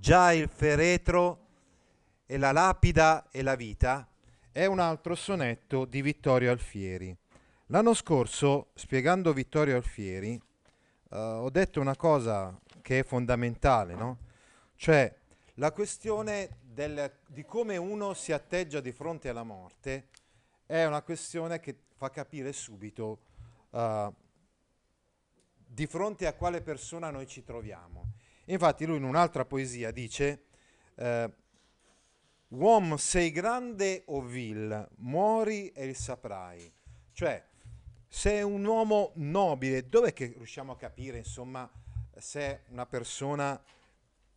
[0.00, 1.46] Già il feretro
[2.24, 4.08] e la lapida e la vita
[4.52, 7.14] è un altro sonetto di Vittorio Alfieri.
[7.66, 10.40] L'anno scorso, spiegando Vittorio Alfieri,
[11.10, 14.18] eh, ho detto una cosa che è fondamentale, no?
[14.76, 15.12] Cioè
[15.54, 20.10] la questione del- di come uno si atteggia di fronte alla morte
[20.64, 23.18] è una questione che fa capire subito
[23.72, 24.12] eh,
[25.66, 28.12] di fronte a quale persona noi ci troviamo.
[28.50, 30.44] Infatti lui in un'altra poesia dice
[30.94, 31.30] eh,
[32.48, 36.72] Uom sei grande o vil, muori e il saprai.
[37.12, 37.44] Cioè,
[38.06, 41.70] se è un uomo nobile, dov'è che riusciamo a capire, insomma,
[42.16, 43.62] se una persona,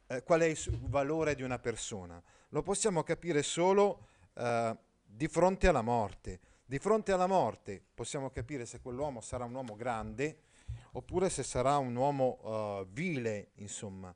[0.08, 2.22] eh, qual è il valore di una persona?
[2.50, 6.40] Lo possiamo capire solo eh, di fronte alla morte.
[6.66, 10.50] Di fronte alla morte possiamo capire se quell'uomo sarà un uomo grande
[10.92, 14.14] oppure se sarà un uomo eh, vile, insomma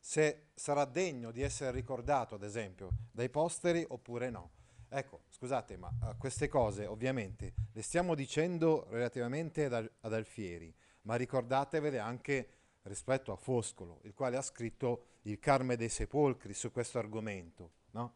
[0.00, 4.52] se sarà degno di essere ricordato, ad esempio, dai posteri oppure no.
[4.88, 11.14] Ecco, scusate, ma eh, queste cose ovviamente le stiamo dicendo relativamente ad, ad Alfieri, ma
[11.14, 12.48] ricordatevele anche
[12.82, 18.14] rispetto a Foscolo, il quale ha scritto Il Carme dei Sepolcri su questo argomento, no?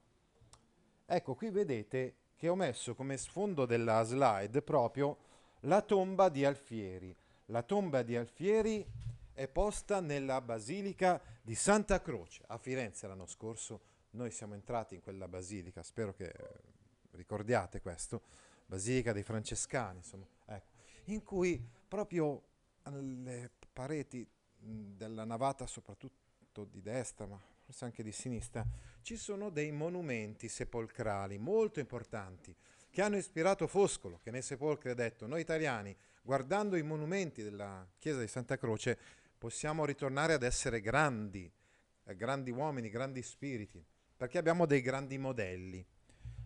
[1.06, 5.18] Ecco, qui vedete che ho messo come sfondo della slide proprio
[5.60, 7.14] la tomba di Alfieri.
[7.48, 8.86] La tomba di Alfieri
[9.34, 13.82] è posta nella basilica di Santa Croce a Firenze l'anno scorso.
[14.10, 16.34] Noi siamo entrati in quella basilica, spero che eh,
[17.10, 18.22] ricordiate questo,
[18.64, 20.70] basilica dei Francescani, insomma, ecco,
[21.06, 22.42] in cui proprio
[22.84, 24.26] alle pareti
[24.56, 28.64] della navata, soprattutto di destra, ma forse anche di sinistra,
[29.02, 32.54] ci sono dei monumenti sepolcrali molto importanti
[32.88, 35.94] che hanno ispirato Foscolo, che nei sepolcri ha detto, noi italiani,
[36.24, 38.98] guardando i monumenti della chiesa di Santa Croce,
[39.36, 41.52] possiamo ritornare ad essere grandi,
[42.04, 43.84] eh, grandi uomini, grandi spiriti,
[44.16, 45.84] perché abbiamo dei grandi modelli.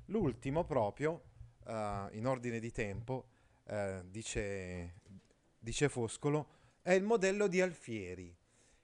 [0.06, 1.22] L'ultimo proprio,
[1.65, 3.28] eh, in ordine di tempo,
[3.66, 4.94] eh, dice,
[5.56, 6.49] dice Foscolo,
[6.83, 8.37] è il modello di Alfieri.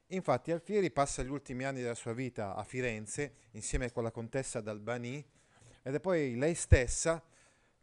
[0.08, 4.60] Infatti Alfieri passa gli ultimi anni della sua vita a Firenze insieme con la contessa
[4.60, 5.26] d'Albany
[5.82, 7.20] ed è poi lei stessa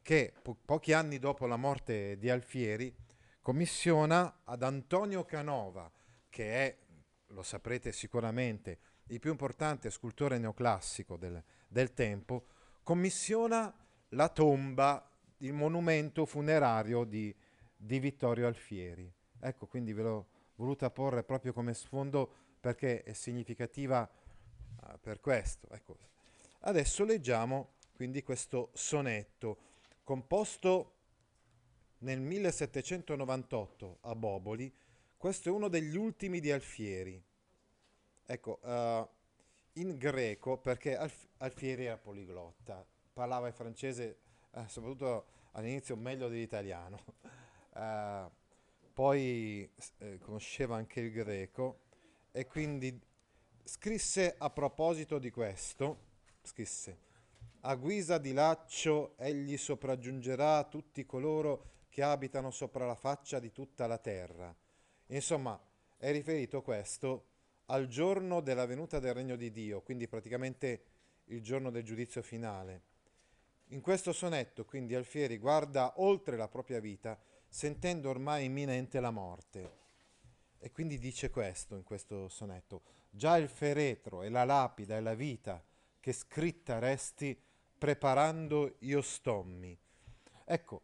[0.02, 2.94] che po- pochi anni dopo la morte di Alfieri
[3.42, 5.92] commissiona ad Antonio Canova,
[6.30, 6.78] che è,
[7.28, 12.46] lo saprete sicuramente, il più importante scultore neoclassico del, del tempo,
[12.84, 13.74] commissiona
[14.10, 17.36] la tomba, il monumento funerario di,
[17.76, 19.12] di Vittorio Alfieri.
[19.40, 25.68] Ecco, quindi ve l'ho voluta porre proprio come sfondo perché è significativa eh, per questo.
[25.72, 25.98] Ecco.
[26.62, 29.71] Adesso leggiamo quindi questo sonetto
[30.04, 30.96] composto
[32.00, 34.74] nel 1798 a Boboli.
[35.18, 37.22] Questo è uno degli ultimi di Alfieri.
[38.26, 39.08] Ecco, eh,
[39.74, 44.20] in greco, perché Alf- Alfieri era poliglotta, parlava il francese,
[44.52, 47.00] eh, soprattutto all'inizio, meglio dell'italiano.
[47.74, 48.30] Eh,
[48.94, 49.72] poi
[50.20, 51.84] conosceva anche il greco
[52.34, 53.00] e quindi
[53.64, 56.00] scrisse a proposito di questo,
[56.42, 56.98] scrisse,
[57.62, 63.86] a guisa di laccio egli sopraggiungerà tutti coloro che abitano sopra la faccia di tutta
[63.86, 64.56] la terra.
[65.08, 65.62] Insomma,
[65.98, 67.28] è riferito questo
[67.66, 70.86] al giorno della venuta del regno di Dio, quindi praticamente
[71.26, 72.90] il giorno del giudizio finale.
[73.68, 79.80] In questo sonetto, quindi, Alfieri guarda oltre la propria vita, sentendo ormai imminente la morte.
[80.58, 85.14] E quindi dice questo in questo sonetto: Già il feretro e la lapida e la
[85.14, 85.64] vita
[86.00, 87.40] che scritta resti
[87.82, 89.76] preparando io stommi.
[90.46, 90.82] Ecco,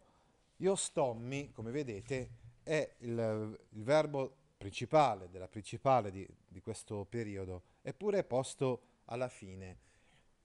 [0.55, 2.29] io stommi, come vedete,
[2.63, 9.29] è il, il verbo principale, della principale di, di questo periodo, eppure è posto alla
[9.29, 9.77] fine.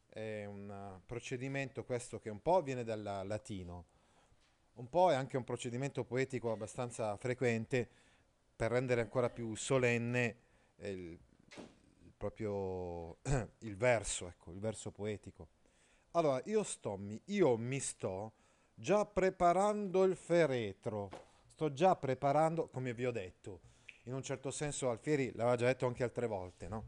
[0.06, 3.86] È un procedimento questo che un po' viene dal latino,
[4.74, 7.88] un po' è anche un procedimento poetico abbastanza frequente
[8.54, 10.36] per rendere ancora più solenne
[10.76, 11.18] eh, il,
[12.02, 13.16] il proprio
[13.60, 15.60] il verso, ecco, il verso poetico.
[16.14, 18.34] Allora, io sto, mi, io mi sto
[18.74, 21.08] già preparando il feretro,
[21.46, 23.60] sto già preparando, come vi ho detto,
[24.04, 26.84] in un certo senso Alfieri l'aveva già detto anche altre volte, no?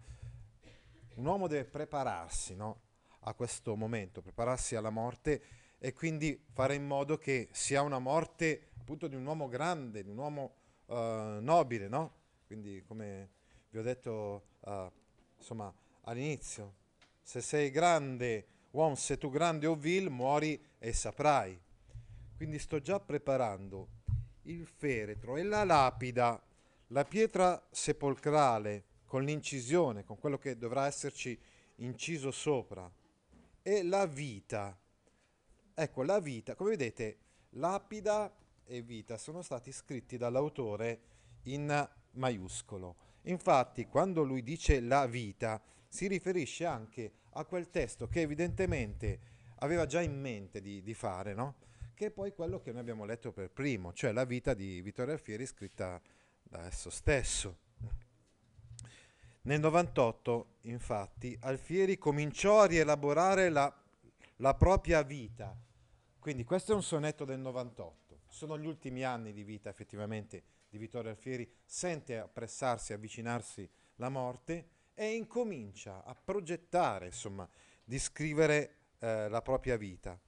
[1.15, 2.81] Un uomo deve prepararsi no?
[3.21, 5.43] a questo momento, prepararsi alla morte
[5.79, 10.11] e quindi fare in modo che sia una morte appunto di un uomo grande, di
[10.11, 10.55] un uomo
[10.87, 12.13] uh, nobile, no?
[12.47, 13.31] Quindi come
[13.71, 14.91] vi ho detto uh,
[15.39, 15.73] insomma
[16.03, 16.75] all'inizio,
[17.23, 21.59] se sei grande, uomo, se tu grande o vil, muori e saprai.
[22.37, 23.89] Quindi sto già preparando
[24.43, 26.43] il feretro e la lapida,
[26.89, 31.39] la pietra sepolcrale con l'incisione, con quello che dovrà esserci
[31.77, 32.91] inciso sopra,
[33.63, 34.77] e la vita.
[35.73, 37.19] Ecco, la vita, come vedete,
[37.51, 38.35] lapida
[38.65, 41.01] e vita sono stati scritti dall'autore
[41.45, 42.97] in maiuscolo.
[43.23, 45.63] Infatti, quando lui dice la vita,
[45.95, 49.21] si riferisce anche a quel testo che evidentemente
[49.59, 51.55] aveva già in mente di, di fare, no?
[51.95, 55.13] che è poi quello che noi abbiamo letto per primo, cioè la vita di Vittorio
[55.13, 56.03] Alfieri scritta
[56.43, 57.59] da esso stesso.
[59.43, 63.73] Nel 98, infatti, Alfieri cominciò a rielaborare la,
[64.39, 65.57] la propria vita.
[66.19, 68.23] Quindi questo è un sonetto del 98.
[68.27, 74.74] Sono gli ultimi anni di vita effettivamente di Vittorio Alfieri, sente appressarsi, avvicinarsi la morte
[74.95, 77.49] e incomincia a progettare, insomma,
[77.83, 80.19] di scrivere eh, la propria vita.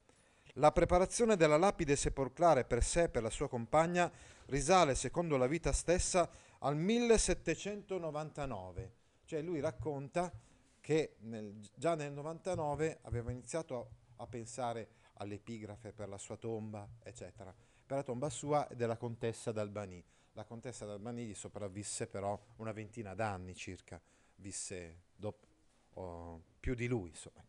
[0.53, 4.11] La preparazione della lapide sepolcrale per sé e per la sua compagna
[4.45, 6.29] risale, secondo la vita stessa,
[6.59, 8.97] al 1799
[9.27, 10.31] cioè lui racconta
[10.79, 16.87] che nel, già nel 99 aveva iniziato a, a pensare all'epigrafe per la sua tomba,
[17.03, 17.53] eccetera,
[17.85, 20.01] per la tomba sua e della contessa d'Albani.
[20.31, 24.01] La contessa d'Albani gli sopravvisse però una ventina d'anni circa,
[24.37, 25.47] visse dopo,
[25.93, 27.43] oh, più di lui, insomma.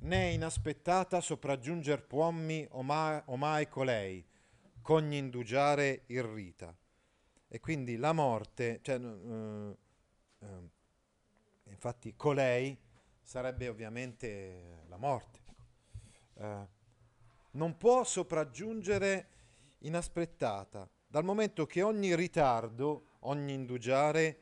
[0.00, 4.24] Né inaspettata sopraggiunger puommi omai, omai colei,
[4.80, 6.76] cogni indugiare irrita.
[7.48, 9.76] E quindi la morte, cioè, uh,
[10.38, 10.46] eh,
[11.64, 12.78] infatti colei
[13.22, 15.40] sarebbe ovviamente la morte.
[16.34, 16.66] Eh,
[17.52, 19.28] non può sopraggiungere
[19.80, 24.38] inaspettata, dal momento che ogni ritardo, ogni indugiare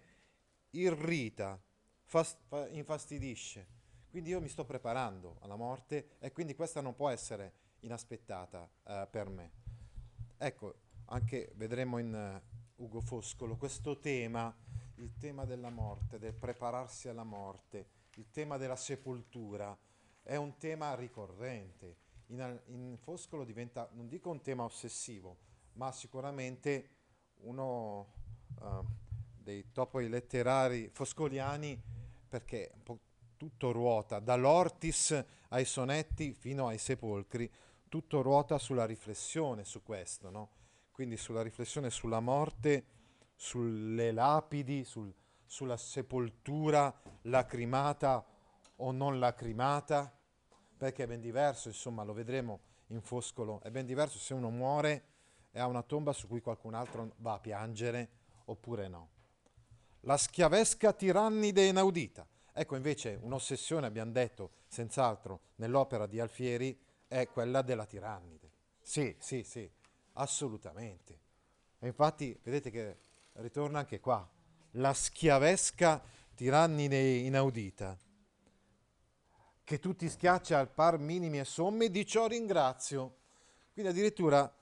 [0.81, 1.61] irrita,
[2.05, 3.75] fast, fa, infastidisce.
[4.11, 9.07] Quindi io mi sto preparando alla morte e quindi questa non può essere inaspettata eh,
[9.11, 9.51] per me.
[10.39, 10.75] Ecco,
[11.07, 12.43] anche vedremo in
[12.77, 14.55] uh, Ugo Foscolo questo tema
[14.97, 19.77] il tema della morte, del prepararsi alla morte, il tema della sepoltura,
[20.23, 22.05] è un tema ricorrente.
[22.29, 25.37] In, in Foscolo diventa, non dico un tema ossessivo,
[25.75, 26.91] ma sicuramente
[27.43, 28.13] uno
[28.61, 28.85] uh,
[29.47, 31.81] dei topoi letterari foscoliani
[32.29, 32.73] perché
[33.37, 37.49] tutto ruota, dall'Ortis ai sonetti fino ai sepolcri,
[37.89, 40.51] tutto ruota sulla riflessione su questo, no?
[40.91, 42.87] quindi sulla riflessione sulla morte
[43.37, 45.15] sulle lapidi, sul,
[45.45, 48.27] sulla sepoltura lacrimata
[48.77, 50.13] o non lacrimata,
[50.77, 55.05] perché è ben diverso, insomma, lo vedremo in Foscolo, è ben diverso se uno muore
[55.53, 58.09] e ha una tomba su cui qualcun altro va a piangere
[58.47, 59.16] oppure no.
[60.07, 62.25] La schiavesca tirannide inaudita.
[62.53, 68.51] Ecco invece un'ossessione, abbiamo detto, senz'altro, nell'opera di Alfieri è quella della tirannide.
[68.81, 69.69] Sì, sì, sì,
[70.13, 71.19] assolutamente.
[71.81, 72.99] E infatti vedete che
[73.33, 74.27] ritorna anche qua,
[74.73, 76.01] la schiavesca
[76.37, 77.99] tirannide inaudita,
[79.65, 83.17] che tutti schiaccia al par minimi e somme, di ciò ringrazio.
[83.73, 84.55] Quindi addirittura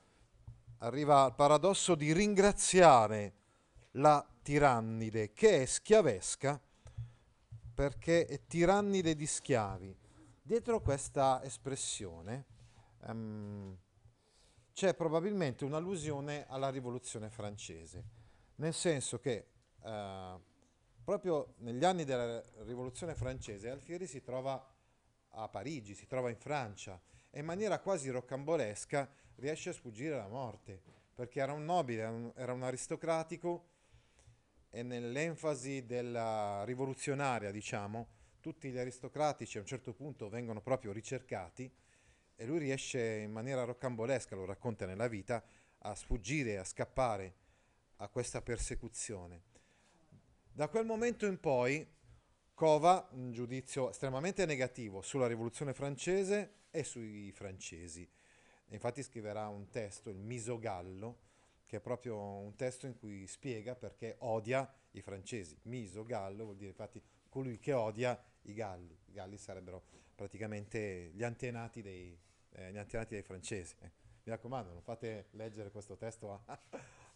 [0.79, 3.43] arriva al paradosso di ringraziare
[3.95, 6.61] la tirannide, che è schiavesca,
[7.73, 9.95] perché è tirannide di schiavi.
[10.41, 12.45] Dietro questa espressione
[13.07, 13.75] um,
[14.73, 18.23] c'è probabilmente un'allusione alla rivoluzione francese
[18.55, 19.47] nel senso che
[19.83, 20.39] eh,
[21.03, 24.73] proprio negli anni della rivoluzione francese Alfieri si trova
[25.37, 26.99] a Parigi, si trova in Francia
[27.29, 30.81] e in maniera quasi roccambolesca riesce a sfuggire alla morte,
[31.13, 33.73] perché era un nobile, era un aristocratico
[34.75, 38.07] e nell'enfasi della rivoluzionaria, diciamo,
[38.41, 41.73] tutti gli aristocratici a un certo punto vengono proprio ricercati
[42.35, 45.41] e lui riesce in maniera roccambolesca, lo racconta nella vita,
[45.77, 47.35] a sfuggire, a scappare
[47.97, 49.43] a questa persecuzione.
[50.51, 51.87] Da quel momento in poi
[52.53, 58.05] cova un giudizio estremamente negativo sulla rivoluzione francese e sui francesi.
[58.71, 61.19] Infatti scriverà un testo, il Misogallo,
[61.65, 65.57] che è proprio un testo in cui spiega perché odia i francesi.
[65.63, 68.97] Misogallo vuol dire infatti colui che odia i galli.
[69.05, 69.83] I galli sarebbero
[70.15, 72.17] praticamente gli antenati dei,
[72.51, 73.75] eh, gli antenati dei francesi.
[73.79, 73.91] Eh.
[74.23, 76.59] Mi raccomando, non fate leggere questo testo a,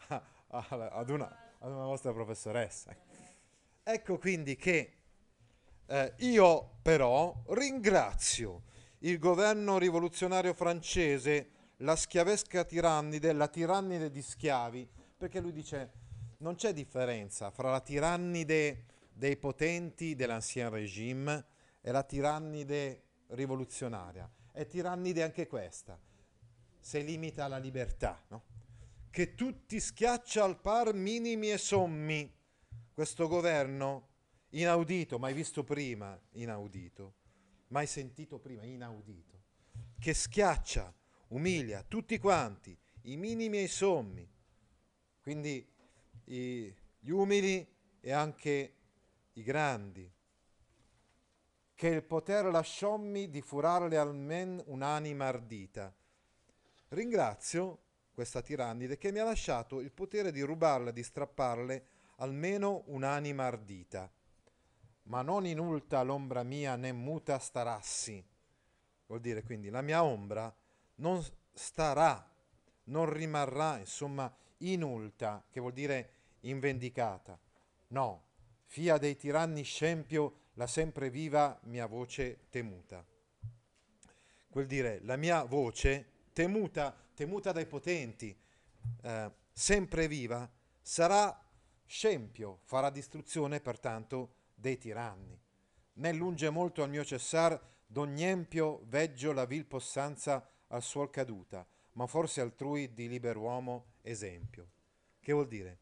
[0.48, 2.96] ad una, ad una vostra professoressa.
[3.84, 4.94] Ecco quindi che
[5.86, 8.64] eh, io però ringrazio
[9.00, 11.50] il governo rivoluzionario francese,
[11.82, 15.92] la schiavesca tirannide, la tirannide di schiavi, perché lui dice
[16.40, 21.46] non c'è differenza fra la tirannide dei potenti dell'ancien regime
[21.82, 24.30] e la tirannide rivoluzionaria.
[24.52, 26.00] È tirannide anche questa,
[26.80, 28.44] se limita alla libertà, no?
[29.10, 32.34] che tutti schiaccia al par minimi e sommi.
[32.94, 34.08] Questo governo
[34.50, 37.16] inaudito, mai visto prima, inaudito,
[37.68, 39.44] mai sentito prima, inaudito,
[40.00, 40.94] che schiaccia,
[41.30, 44.28] umilia tutti quanti, i minimi e i sommi,
[45.22, 45.68] quindi
[46.26, 47.68] i, gli umili
[48.00, 48.74] e anche
[49.34, 50.12] i grandi,
[51.74, 55.94] che il poter lasciommi di furarle almen un'anima ardita.
[56.90, 57.80] Ringrazio
[58.12, 61.86] questa tirannide che mi ha lasciato il potere di rubarle, di strapparle
[62.18, 64.12] almeno un'anima ardita.
[65.04, 68.22] Ma non inulta l'ombra mia né muta starassi.
[69.06, 70.54] Vuol dire quindi la mia ombra
[71.00, 72.26] non starà,
[72.86, 77.38] non rimarrà, insomma, inulta, che vuol dire invendicata.
[77.88, 78.24] No,
[78.66, 83.06] fia dei tiranni scempio la sempre viva mia voce temuta.
[84.50, 88.38] Vuol dire la mia voce temuta, temuta dai potenti,
[89.02, 90.50] eh, sempre viva,
[90.82, 91.46] sarà
[91.86, 95.40] scempio, farà distruzione pertanto dei tiranni.
[95.94, 101.66] Né lunge molto al mio cessar d'ogni empio veggio la vil possanza al suol caduta,
[101.94, 104.70] ma forse altrui di liberuomo esempio.
[105.20, 105.80] Che vuol dire?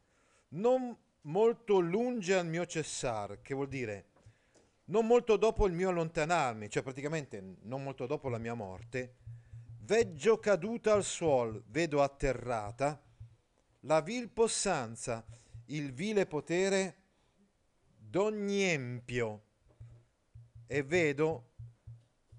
[0.49, 4.05] Non molto lunge al mio cessar, che vuol dire
[4.85, 9.15] non molto dopo il mio allontanarmi, cioè praticamente non molto dopo la mia morte,
[9.81, 13.01] veggio caduta al suol, vedo atterrata
[13.81, 15.25] la vil possanza,
[15.65, 16.95] il vile potere
[17.97, 19.43] d'ogni empio
[20.67, 21.55] e vedo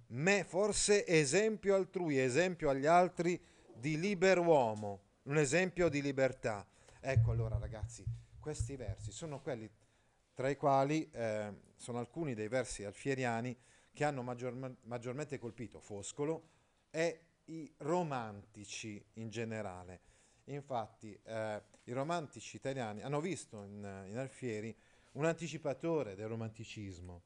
[0.08, 3.40] me forse esempio altrui, esempio agli altri
[3.74, 6.66] di liber uomo, un esempio di libertà.
[7.00, 8.04] Ecco allora ragazzi,
[8.40, 9.70] questi versi sono quelli
[10.32, 13.56] tra i quali eh, sono alcuni dei versi alfieriani
[13.92, 16.50] che hanno maggior, maggiormente colpito Foscolo
[16.90, 20.00] e i romantici in generale.
[20.44, 24.74] Infatti eh, i romantici italiani hanno visto in, in Alfieri
[25.12, 27.22] un anticipatore del romanticismo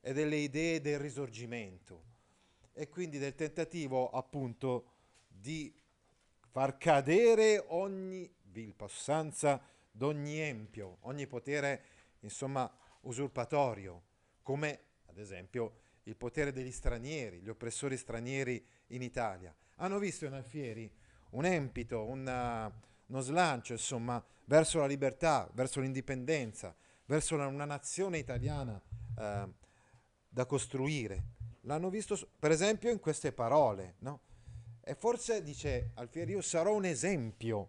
[0.00, 2.16] e delle idee del risorgimento
[2.78, 4.92] e quindi del tentativo appunto
[5.26, 5.74] di
[6.50, 11.82] far cadere ogni vil possanza d'ogni empio, ogni potere
[12.20, 14.02] insomma usurpatorio,
[14.42, 19.52] come ad esempio il potere degli stranieri, gli oppressori stranieri in Italia.
[19.78, 20.88] Hanno visto in Alfieri
[21.30, 22.72] un empito, una,
[23.06, 26.74] uno slancio, insomma, verso la libertà, verso l'indipendenza,
[27.06, 28.80] verso una, una nazione italiana
[29.18, 29.48] eh,
[30.28, 31.36] da costruire.
[31.68, 34.20] L'hanno visto, per esempio, in queste parole, no?
[34.80, 37.68] E forse dice Alfieri, io sarò un esempio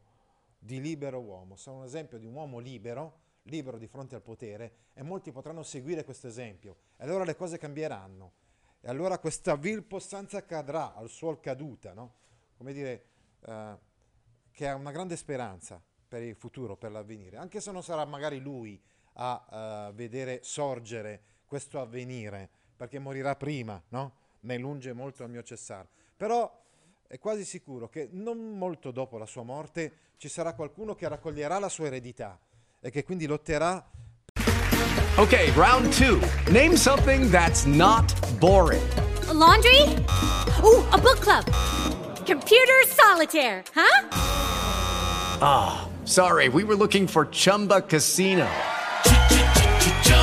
[0.57, 4.73] di libero uomo, sarò un esempio di un uomo libero, libero di fronte al potere,
[4.93, 6.77] e molti potranno seguire questo esempio.
[6.95, 8.31] E allora le cose cambieranno
[8.79, 12.13] e allora questa vil possanza cadrà al suol caduta, no?
[12.55, 13.05] come dire,
[13.45, 13.77] eh,
[14.49, 18.39] che ha una grande speranza per il futuro, per l'avvenire, anche se non sarà magari
[18.39, 18.81] lui
[19.21, 24.13] a uh, vedere sorgere questo avvenire, perché morirà prima, no?
[24.41, 25.89] Ne lunge molto al mio cessare.
[26.15, 26.49] Però
[27.05, 31.59] è quasi sicuro che non molto dopo la sua morte ci sarà qualcuno che raccoglierà
[31.59, 32.39] la sua eredità
[32.79, 33.85] e che quindi lotterà
[35.17, 36.21] Okay, round two.
[36.49, 38.81] Name something that's not boring.
[39.27, 39.81] A laundry?
[40.63, 41.43] Ooh, a book club.
[42.25, 44.07] Computer solitaire, huh?
[45.41, 48.47] Ah, oh, sorry, we were looking for Chumba Casino.